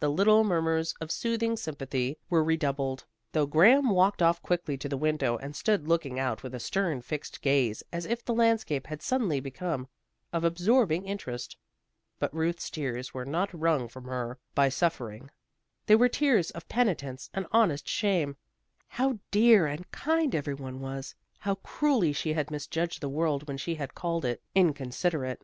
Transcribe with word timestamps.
The 0.00 0.08
little 0.08 0.44
murmurs 0.44 0.94
of 0.98 1.12
soothing 1.12 1.58
sympathy 1.58 2.16
were 2.30 2.42
redoubled, 2.42 3.04
though 3.32 3.44
Graham 3.44 3.90
walked 3.90 4.22
off 4.22 4.40
quickly 4.40 4.78
to 4.78 4.88
the 4.88 4.96
window 4.96 5.36
and 5.36 5.54
stood 5.54 5.86
looking 5.86 6.18
out 6.18 6.42
with 6.42 6.54
a 6.54 6.58
stern, 6.58 7.02
fixed 7.02 7.42
gaze, 7.42 7.82
as 7.92 8.06
if 8.06 8.24
the 8.24 8.32
landscape 8.32 8.86
had 8.86 9.02
suddenly 9.02 9.40
become 9.40 9.86
of 10.32 10.42
absorbing 10.42 11.04
interest. 11.04 11.58
But 12.18 12.34
Ruth's 12.34 12.70
tears 12.70 13.12
were 13.12 13.26
not 13.26 13.52
wrung 13.52 13.86
from 13.88 14.04
her 14.04 14.38
by 14.54 14.70
suffering. 14.70 15.30
They 15.84 15.96
were 15.96 16.08
tears 16.08 16.50
of 16.52 16.66
penitence 16.66 17.28
and 17.34 17.46
honest 17.52 17.86
shame. 17.86 18.38
How 18.88 19.18
dear 19.30 19.66
and 19.66 19.90
kind 19.90 20.34
every 20.34 20.54
one 20.54 20.80
was! 20.80 21.14
How 21.40 21.56
cruelly 21.56 22.14
she 22.14 22.32
had 22.32 22.50
misjudged 22.50 23.02
the 23.02 23.10
world 23.10 23.46
when 23.46 23.58
she 23.58 23.74
had 23.74 23.94
called 23.94 24.24
it 24.24 24.40
inconsiderate. 24.54 25.42